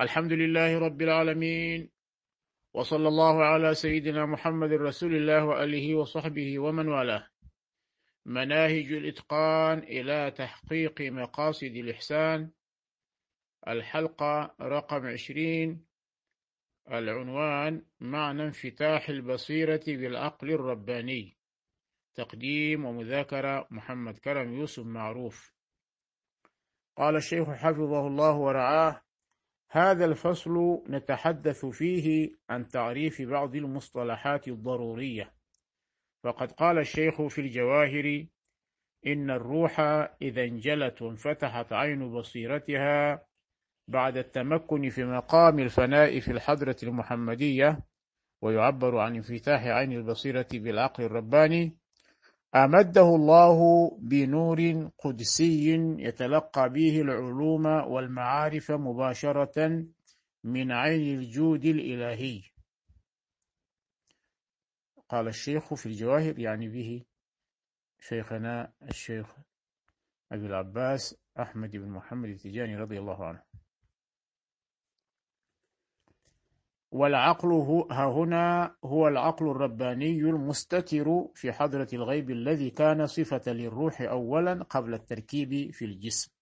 الحمد 0.00 0.32
لله 0.32 0.78
رب 0.78 1.02
العالمين 1.02 1.90
وصلى 2.74 3.08
الله 3.08 3.44
على 3.44 3.74
سيدنا 3.74 4.26
محمد 4.26 4.72
رسول 4.72 5.16
الله 5.16 5.44
وآله 5.44 5.94
وصحبه 5.94 6.58
ومن 6.58 6.88
والاه. 6.88 7.28
مناهج 8.26 8.92
الإتقان 8.92 9.78
إلى 9.78 10.30
تحقيق 10.30 11.00
مقاصد 11.00 11.76
الإحسان. 11.76 12.50
الحلقة 13.68 14.54
رقم 14.60 15.06
عشرين. 15.06 15.84
العنوان 16.92 17.82
معنى 18.00 18.42
انفتاح 18.42 19.08
البصيرة 19.08 19.84
بالعقل 19.86 20.50
الرباني. 20.50 21.36
تقديم 22.14 22.84
ومذاكرة 22.84 23.66
محمد 23.70 24.18
كرم 24.18 24.52
يوسف 24.52 24.86
معروف. 24.86 25.52
قال 26.96 27.16
الشيخ 27.16 27.50
حفظه 27.50 28.06
الله 28.06 28.36
ورعاه 28.36 29.09
هذا 29.72 30.04
الفصل 30.04 30.82
نتحدث 30.88 31.66
فيه 31.66 32.30
عن 32.50 32.68
تعريف 32.68 33.22
بعض 33.22 33.54
المصطلحات 33.56 34.48
الضرورية. 34.48 35.32
فقد 36.24 36.52
قال 36.52 36.78
الشيخ 36.78 37.22
في 37.26 37.40
الجواهر 37.40 38.26
إن 39.06 39.30
الروح 39.30 39.80
إذا 40.22 40.44
انجلت 40.44 41.02
وانفتحت 41.02 41.72
عين 41.72 42.12
بصيرتها 42.12 43.26
بعد 43.88 44.16
التمكن 44.16 44.88
في 44.88 45.04
مقام 45.04 45.58
الفناء 45.58 46.20
في 46.20 46.30
الحضرة 46.30 46.76
المحمدية 46.82 47.80
ويعبر 48.42 48.98
عن 48.98 49.16
انفتاح 49.16 49.66
عين 49.66 49.92
البصيرة 49.92 50.46
بالعقل 50.52 51.04
الرباني 51.04 51.79
أمده 52.54 53.02
الله 53.02 53.90
بنور 53.98 54.90
قدسي 54.98 55.68
يتلقى 55.98 56.70
به 56.70 57.00
العلوم 57.00 57.66
والمعارف 57.66 58.70
مباشرة 58.70 59.86
من 60.44 60.72
عين 60.72 61.18
الجود 61.18 61.64
الإلهي. 61.64 62.42
قال 65.08 65.28
الشيخ 65.28 65.74
في 65.74 65.86
الجواهر 65.86 66.38
يعني 66.38 66.68
به 66.68 67.04
شيخنا 68.00 68.72
الشيخ 68.82 69.36
أبي 70.32 70.46
العباس 70.46 71.16
أحمد 71.40 71.70
بن 71.70 71.88
محمد 71.88 72.28
التجاني 72.28 72.76
رضي 72.76 72.98
الله 72.98 73.24
عنه. 73.24 73.42
والعقل 76.90 77.52
هنا 77.92 78.76
هو 78.84 79.08
العقل 79.08 79.50
الرباني 79.50 80.20
المستتر 80.20 81.28
في 81.34 81.52
حضرة 81.52 81.88
الغيب 81.92 82.30
الذي 82.30 82.70
كان 82.70 83.06
صفة 83.06 83.52
للروح 83.52 84.00
أولا 84.00 84.62
قبل 84.62 84.94
التركيب 84.94 85.70
في 85.70 85.84
الجسم. 85.84 86.32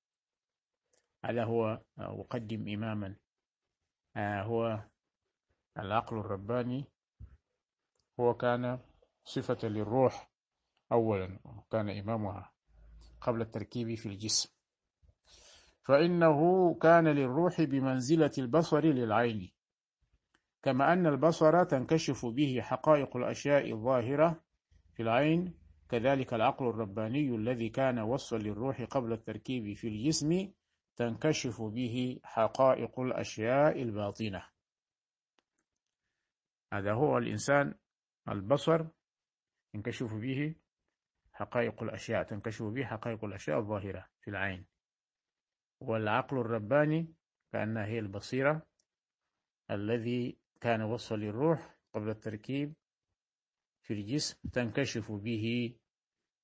هذا 1.25 1.45
هو 1.45 1.81
أقدم 1.99 2.69
إماما. 2.69 3.17
هو 4.17 4.85
العقل 5.79 6.19
الرباني. 6.19 6.85
هو 8.21 8.35
كان 8.35 8.79
صفة 9.25 9.69
للروح 9.69 10.31
أولا 10.93 11.39
كان 11.71 11.91
إمامها 11.91 12.53
قبل 13.21 13.41
التركيب 13.41 13.95
في 13.95 14.07
الجسم. 14.07 14.51
فإنه 15.83 16.75
كان 16.75 17.09
للروح 17.09 17.61
بمنزلة 17.61 18.33
البصر 18.39 18.81
للعين. 18.81 19.58
كما 20.69 20.93
أن 20.93 21.07
البصر 21.07 21.65
تنكشف 21.65 22.27
به 22.27 22.61
حقائق 22.61 23.17
الأشياء 23.17 23.73
الظاهرة 23.73 24.41
في 24.95 25.03
العين 25.03 25.55
كذلك 25.89 26.35
العقل 26.35 26.69
الرباني 26.69 27.35
الذي 27.35 27.69
كان 27.69 27.99
وصفا 27.99 28.37
للروح 28.37 28.83
قبل 28.83 29.13
التركيب 29.13 29.77
في 29.77 29.89
الجسم 29.89 30.53
تنكشف 30.97 31.63
به 31.63 32.21
حقائق 32.25 33.01
الأشياء 33.01 33.83
الباطنة. 33.83 34.43
هذا 36.73 36.93
هو 36.93 37.19
الإنسان 37.19 37.75
البصر 38.29 38.87
ينكشف 39.75 40.15
به 40.15 40.55
حقائق 41.33 41.83
الأشياء 41.83 42.23
تنكشف 42.23 42.63
به 42.63 42.85
حقائق 42.85 43.25
الأشياء 43.25 43.59
الظاهرة 43.59 44.07
في 44.21 44.31
العين. 44.31 44.67
والعقل 45.81 46.39
الرباني 46.39 47.15
كأنها 47.53 47.87
هي 47.87 47.99
البصيرة 47.99 48.63
الذي 49.71 50.39
كان 50.61 50.83
وصفا 50.83 51.15
للروح 51.15 51.77
قبل 51.95 52.09
التركيب 52.09 52.75
في 53.83 53.95
الجسم 53.95 54.49
تنكشف 54.53 55.13
به 55.13 55.75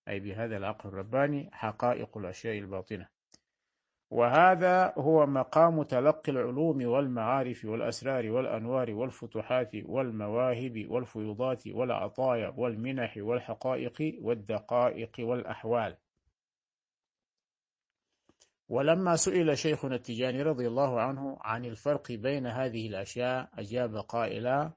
أي 0.08 0.20
بهذا 0.20 0.56
العقل 0.56 0.88
الرباني 0.88 1.50
حقائق 1.52 2.18
الأشياء 2.18 2.58
الباطنة. 2.58 3.08
وهذا 4.10 4.94
هو 4.98 5.26
مقام 5.26 5.82
تلقي 5.82 6.32
العلوم 6.32 6.84
والمعارف 6.86 7.64
والأسرار 7.64 8.30
والأنوار 8.30 8.90
والفتوحات 8.90 9.70
والمواهب 9.74 10.86
والفيوضات 10.90 11.66
والعطايا 11.66 12.48
والمنح 12.48 13.14
والحقائق 13.16 14.18
والدقائق 14.20 15.12
والأحوال. 15.18 15.96
ولما 18.68 19.16
سئل 19.16 19.58
شيخنا 19.58 19.94
التجاني 19.94 20.42
رضي 20.42 20.68
الله 20.68 21.00
عنه 21.00 21.38
عن 21.40 21.64
الفرق 21.64 22.12
بين 22.12 22.46
هذه 22.46 22.88
الأشياء 22.88 23.50
أجاب 23.54 23.96
قائلا 23.96 24.72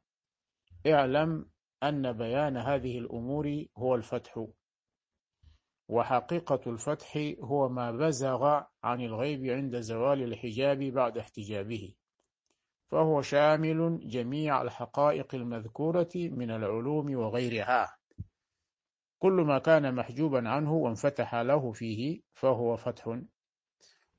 اعلم 0.88 1.50
أن 1.84 2.14
بيان 2.14 2.58
هذه 2.58 2.98
الأمور 2.98 3.66
هو 3.78 3.96
الفتح 3.96 4.48
وحقيقة 5.88 6.60
الفتح 6.68 7.18
هو 7.40 7.70
ما 7.70 7.92
بزغ 7.92 8.62
عن 8.84 9.02
الغيب 9.02 9.46
عند 9.46 9.80
زوال 9.80 10.24
الحجاب 10.24 10.80
بعد 10.80 11.18
احتجابه 11.18 11.96
فهو 12.88 13.22
شامل 13.22 14.00
جميع 14.08 14.62
الحقائق 14.62 15.36
المذكورة 15.36 16.10
من 16.16 16.52
العلوم 16.52 17.16
وغيرها. 17.16 17.98
كل 19.20 19.34
ما 19.34 19.60
كان 19.60 19.96
محجوبا 19.96 20.50
عنه 20.50 20.74
وانفتح 20.74 21.36
له 21.36 21.72
فيه 21.72 22.22
فهو 22.34 22.76
فتح. 22.76 23.20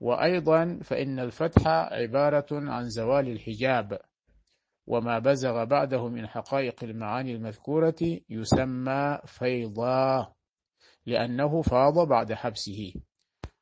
وأيضا 0.00 0.78
فإن 0.82 1.18
الفتح 1.18 1.66
عبارة 1.92 2.46
عن 2.52 2.88
زوال 2.88 3.28
الحجاب 3.28 3.98
وما 4.86 5.18
بزغ 5.18 5.64
بعده 5.64 6.08
من 6.08 6.26
حقائق 6.26 6.84
المعاني 6.84 7.34
المذكورة 7.34 8.20
يسمى 8.30 9.18
فيضا 9.24 10.32
لأنه 11.06 11.62
فاض 11.62 12.08
بعد 12.08 12.32
حبسه. 12.32 12.92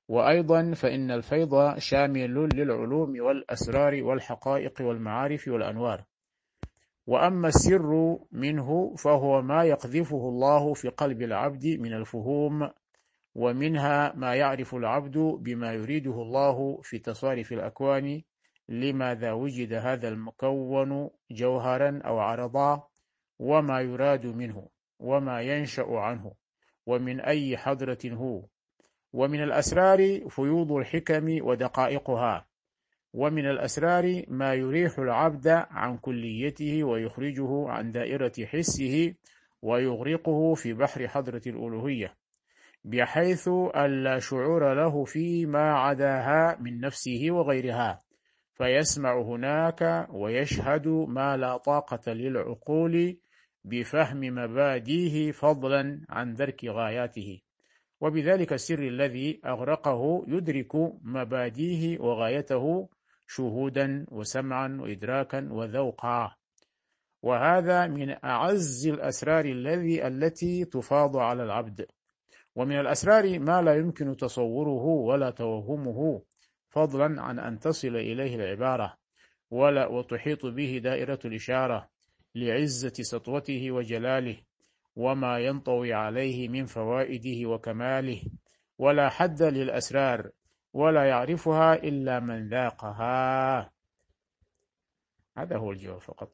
وأيضا 0.09 0.73
فإن 0.73 1.11
الفيض 1.11 1.79
شامل 1.79 2.49
للعلوم 2.55 3.21
والأسرار 3.21 4.03
والحقائق 4.03 4.83
والمعارف 4.83 5.49
والأنوار. 5.49 6.05
وأما 7.07 7.49
السر 7.49 8.19
منه 8.33 8.95
فهو 8.95 9.43
ما 9.43 9.65
يقذفه 9.65 10.29
الله 10.29 10.75
في 10.75 10.89
قلب 10.89 11.23
العبد 11.23 11.67
من 11.67 11.93
الفهوم 11.93 12.71
ومنها 13.37 14.13
ما 14.17 14.35
يعرف 14.35 14.75
العبد 14.75 15.19
بما 15.19 15.73
يريده 15.73 16.23
الله 16.23 16.81
في 16.83 16.99
تصارف 16.99 17.53
الأكوان 17.53 18.23
لماذا 18.69 19.33
وجد 19.33 19.73
هذا 19.73 20.09
المكون 20.09 21.11
جوهرا 21.31 22.01
أو 22.05 22.19
عرضا 22.19 22.89
وما 23.39 23.81
يراد 23.81 24.27
منه 24.27 24.69
وما 24.99 25.41
ينشأ 25.41 25.87
عنه 25.89 26.33
ومن 26.87 27.21
أي 27.21 27.57
حضرة 27.57 27.99
هو. 28.05 28.47
ومن 29.13 29.43
الأسرار 29.43 30.29
فيوض 30.29 30.73
الحكم 30.73 31.47
ودقائقها. 31.47 32.47
ومن 33.13 33.47
الأسرار 33.47 34.25
ما 34.29 34.55
يريح 34.55 34.99
العبد 34.99 35.49
عن 35.71 35.99
كليته 35.99 36.85
ويخرجه 36.85 37.69
عن 37.69 37.93
دائرة 37.93 38.33
حسه 38.45 39.15
ويغرقه 39.63 40.55
في 40.55 40.73
بحر 40.73 41.09
حضرة 41.09 41.43
الألوهية. 41.47 42.17
بحيث 42.87 43.49
ألا 43.77 44.19
شعور 44.19 44.75
له 44.75 45.05
فيما 45.05 45.73
عداها 45.73 46.59
من 46.61 46.81
نفسه 46.81 47.27
وغيرها. 47.31 48.03
فيسمع 48.55 49.21
هناك 49.23 50.07
ويشهد 50.11 50.89
ما 50.89 51.37
لا 51.37 51.57
طاقة 51.57 52.13
للعقول 52.13 53.17
بفهم 53.65 54.21
مباديه 54.21 55.33
فضلا 55.33 56.01
عن 56.11 56.35
درك 56.35 56.65
غاياته. 56.65 57.41
وبذلك 58.01 58.53
السر 58.53 58.79
الذي 58.79 59.41
أغرقه 59.47 60.25
يدرك 60.29 60.75
مباديه 61.03 61.99
وغايته 61.99 62.89
شهودا 63.27 64.07
وسمعا 64.11 64.79
وإدراكا 64.81 65.49
وذوقا. 65.51 66.35
وهذا 67.23 67.87
من 67.87 68.17
أعز 68.25 68.87
الأسرار 68.87 69.45
الذي 69.45 70.07
التي 70.07 70.65
تفاض 70.65 71.17
على 71.17 71.43
العبد. 71.43 71.87
ومن 72.57 72.81
الأسرار 72.81 73.39
ما 73.39 73.63
لا 73.63 73.77
يمكن 73.77 74.17
تصوره 74.17 74.85
ولا 74.85 75.31
توهمه 75.31 76.23
فضلا 76.69 77.23
عن 77.23 77.39
أن 77.39 77.59
تصل 77.59 77.97
إليه 77.97 78.35
العبارة 78.37 78.97
ولا 79.51 79.87
وتحيط 79.87 80.47
به 80.47 80.81
دائرة 80.85 81.19
الإشارة 81.25 81.89
لعزة 82.35 82.93
سطوته 83.03 83.71
وجلاله 83.71 84.37
وما 84.97 85.39
ينطوي 85.39 85.95
عليه 85.95 86.49
من 86.49 86.65
فوائده 86.65 87.49
وكماله 87.49 88.23
ولا 88.79 89.09
حد 89.09 89.43
للأسرار 89.43 90.31
ولا 90.73 91.05
يعرفها 91.09 91.75
إلا 91.75 92.21
من 92.21 92.49
ذاقها. 92.49 93.73
هذا 95.37 95.57
هو 95.57 95.73
الجواب 95.73 96.01
فقط. 96.01 96.33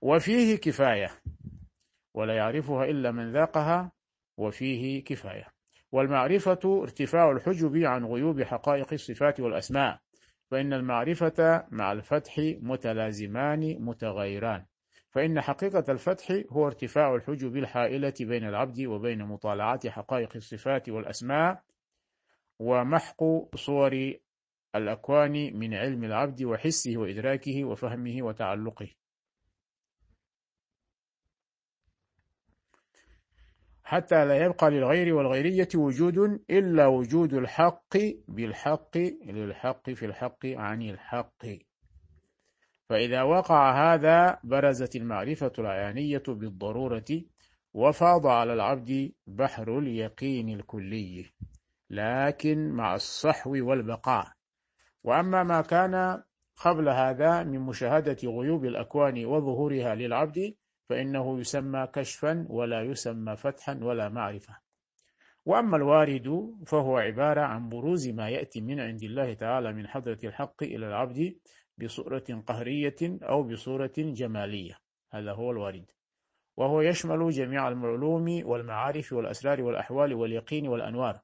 وفيه 0.00 0.56
كفاية 0.56 1.10
ولا 2.14 2.36
يعرفها 2.36 2.84
إلا 2.84 3.10
من 3.10 3.32
ذاقها 3.32 3.92
وفيه 4.46 5.04
كفاية. 5.04 5.46
والمعرفة 5.92 6.82
ارتفاع 6.82 7.30
الحجب 7.30 7.76
عن 7.76 8.04
غيوب 8.04 8.42
حقائق 8.42 8.92
الصفات 8.92 9.40
والأسماء 9.40 9.98
فإن 10.50 10.72
المعرفة 10.72 11.64
مع 11.70 11.92
الفتح 11.92 12.38
متلازمان 12.38 13.76
متغيران. 13.80 14.64
فإن 15.10 15.40
حقيقة 15.40 15.84
الفتح 15.92 16.42
هو 16.50 16.66
ارتفاع 16.66 17.14
الحجب 17.14 17.56
الحائلة 17.56 18.14
بين 18.20 18.44
العبد 18.48 18.80
وبين 18.80 19.24
مطالعة 19.24 19.90
حقائق 19.90 20.36
الصفات 20.36 20.88
والأسماء 20.88 21.62
ومحق 22.58 23.24
صور 23.54 24.12
الأكوان 24.74 25.58
من 25.58 25.74
علم 25.74 26.04
العبد 26.04 26.42
وحسه 26.42 26.96
وإدراكه 26.96 27.64
وفهمه 27.64 28.22
وتعلقه. 28.22 28.88
حتى 33.92 34.24
لا 34.24 34.44
يبقى 34.44 34.70
للغير 34.70 35.14
والغيرية 35.14 35.68
وجود 35.74 36.18
إلا 36.50 36.86
وجود 36.86 37.34
الحق 37.34 37.96
بالحق 38.28 38.96
للحق 39.26 39.90
في 39.90 40.06
الحق 40.06 40.46
عن 40.46 40.82
الحق. 40.82 41.46
فإذا 42.88 43.22
وقع 43.22 43.94
هذا 43.94 44.38
برزت 44.44 44.96
المعرفة 44.96 45.52
العيانية 45.58 46.22
بالضرورة 46.28 47.04
وفاض 47.74 48.26
على 48.26 48.52
العبد 48.52 49.12
بحر 49.26 49.78
اليقين 49.78 50.48
الكلي 50.48 51.26
لكن 51.90 52.70
مع 52.70 52.94
الصحو 52.94 53.50
والبقاء. 53.50 54.32
وأما 55.04 55.42
ما 55.42 55.60
كان 55.60 56.22
قبل 56.56 56.88
هذا 56.88 57.42
من 57.42 57.60
مشاهدة 57.60 58.18
غيوب 58.24 58.64
الأكوان 58.64 59.26
وظهورها 59.26 59.94
للعبد 59.94 60.54
فإنه 60.88 61.40
يسمى 61.40 61.88
كشفا 61.92 62.46
ولا 62.48 62.82
يسمى 62.82 63.36
فتحا 63.36 63.80
ولا 63.82 64.08
معرفة. 64.08 64.56
وأما 65.46 65.76
الوارد 65.76 66.54
فهو 66.66 66.96
عبارة 66.96 67.40
عن 67.40 67.68
بروز 67.68 68.08
ما 68.08 68.28
يأتي 68.28 68.60
من 68.60 68.80
عند 68.80 69.02
الله 69.02 69.34
تعالى 69.34 69.72
من 69.72 69.88
حضرة 69.88 70.18
الحق 70.24 70.62
إلى 70.62 70.86
العبد 70.86 71.36
بصورة 71.78 72.42
قهرية 72.46 72.96
أو 73.02 73.42
بصورة 73.42 73.92
جمالية. 73.98 74.78
هذا 75.12 75.32
هو 75.32 75.50
الوارد. 75.50 75.90
وهو 76.56 76.80
يشمل 76.80 77.30
جميع 77.30 77.68
المعلوم 77.68 78.46
والمعارف 78.46 79.12
والأسرار 79.12 79.62
والأحوال 79.62 80.14
واليقين 80.14 80.68
والأنوار. 80.68 81.20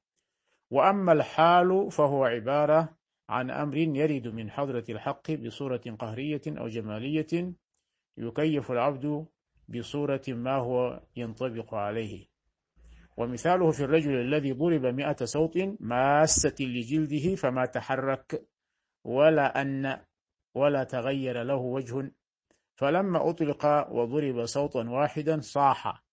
وأما 0.70 1.12
الحال 1.12 1.90
فهو 1.90 2.24
عبارة 2.24 2.98
عن 3.28 3.50
أمر 3.50 3.76
يرد 3.76 4.28
من 4.28 4.50
حضرة 4.50 4.84
الحق 4.88 5.30
بصورة 5.30 5.82
قهرية 5.98 6.42
أو 6.48 6.68
جمالية 6.68 7.52
يكيف 8.16 8.72
العبد 8.72 9.26
بصورة 9.68 10.22
ما 10.28 10.56
هو 10.56 11.02
ينطبق 11.16 11.74
عليه. 11.74 12.26
ومثاله 13.16 13.70
في 13.70 13.84
الرجل 13.84 14.20
الذي 14.20 14.52
ضرب 14.52 14.86
مئة 14.86 15.24
صوت 15.24 15.58
ماسة 15.80 16.54
لجلده 16.60 17.34
فما 17.34 17.66
تحرك 17.66 18.48
ولا 19.04 19.60
أن 19.60 20.00
ولا 20.54 20.84
تغير 20.84 21.42
له 21.42 21.56
وجه. 21.56 22.12
فلما 22.74 23.30
أطلق 23.30 23.66
وضرب 23.90 24.44
صوتا 24.44 24.90
واحدا 24.90 25.40
صاح. 25.40 26.04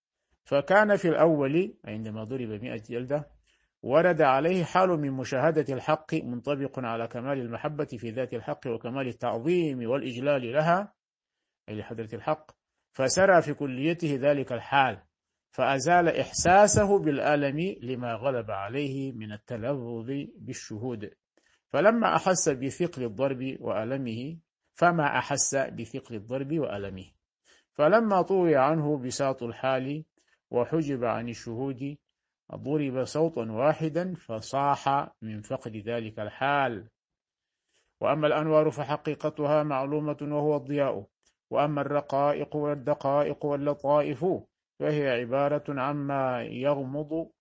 فكان 0.46 0.96
في 0.96 1.10
الأول 1.10 1.74
عندما 1.86 2.24
ضرب 2.24 2.50
مئة 2.50 2.84
جلدة 2.90 3.28
ورد 3.84 4.22
عليه 4.22 4.64
حال 4.64 4.90
من 4.90 5.12
مشاهدة 5.12 5.74
الحق 5.74 6.14
منطبق 6.14 6.80
على 6.80 7.08
كمال 7.08 7.40
المحبة 7.40 7.86
في 7.86 8.10
ذات 8.10 8.34
الحق 8.34 8.68
وكمال 8.68 9.08
التعظيم 9.08 9.90
والإجلال 9.90 10.54
لها 10.54 10.94
أي 11.70 11.76
لحضرة 11.76 12.10
الحق. 12.14 12.52
فسرى 12.96 13.42
في 13.42 13.54
كليته 13.54 14.16
ذلك 14.22 14.54
الحال 14.54 15.02
فأزال 15.52 16.08
إحساسه 16.20 17.00
بالألم 17.00 17.76
لما 17.82 18.14
غلب 18.14 18.52
عليه 18.52 19.12
من 19.12 19.32
التلذذ 19.32 20.26
بالشهود. 20.38 21.12
فلما 21.70 22.16
أحس 22.16 22.50
بثقل 22.50 23.04
الضرب 23.04 23.58
وألمه 23.60 24.38
فما 24.74 25.18
أحس 25.18 25.56
بثقل 25.56 26.16
الضرب 26.16 26.60
وألمه. 26.60 27.06
فلما 27.74 28.22
طوي 28.22 28.56
عنه 28.56 28.98
بساط 28.98 29.44
الحال 29.44 30.04
وحجب 30.52 31.04
عن 31.04 31.30
الشهود 31.30 31.98
ضرب 32.56 33.04
صوتا 33.04 33.52
واحدا 33.52 34.14
فصاح 34.14 35.14
من 35.22 35.42
فقد 35.42 35.76
ذلك 35.78 36.20
الحال. 36.20 36.90
وأما 38.02 38.28
الأنوار 38.28 38.72
فحقيقتها 38.72 39.64
معلومة 39.64 40.18
وهو 40.22 40.58
الضياء. 40.58 41.15
وأما 41.52 41.82
الرقائق 41.82 42.56
والدقائق 42.56 43.46
واللطائف 43.46 44.26
فهي 44.80 45.10
عبارة 45.10 45.82
عما 45.82 46.44
يغمض 46.44 47.32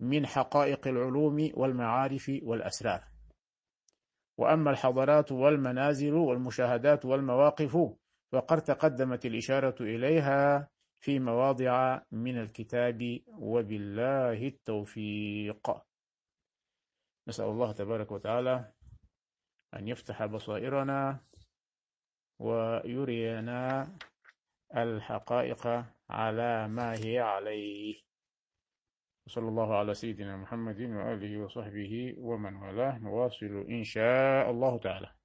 من 0.00 0.26
حقائق 0.26 0.88
العلوم 0.88 1.50
والمعارف 1.54 2.32
والأسرار. 2.42 3.04
وأما 4.38 4.70
الحضارات 4.70 5.32
والمنازل 5.32 6.14
والمشاهدات 6.14 7.04
والمواقف 7.04 7.78
فقد 8.32 8.62
تقدمت 8.62 9.26
الإشارة 9.26 9.82
إليها 9.82 10.68
في 11.00 11.18
مواضع 11.18 12.00
من 12.12 12.38
الكتاب 12.40 13.20
وبالله 13.28 14.46
التوفيق. 14.46 15.82
نسأل 17.28 17.44
الله 17.44 17.72
تبارك 17.72 18.12
وتعالى 18.12 18.72
أن 19.74 19.88
يفتح 19.88 20.26
بصائرنا 20.26 21.20
ويرينا 22.38 23.88
الحقائق 24.76 25.84
على 26.10 26.68
ما 26.68 26.94
هي 26.94 27.18
عليه. 27.18 28.00
صلى 29.26 29.48
الله 29.48 29.76
على 29.76 29.94
سيدنا 29.94 30.36
محمد 30.36 30.80
وآله 30.80 31.38
وصحبه 31.38 32.14
ومن 32.18 32.56
والاه. 32.56 32.98
نواصل 32.98 33.66
إن 33.68 33.84
شاء 33.84 34.50
الله 34.50 34.78
تعالى. 34.78 35.17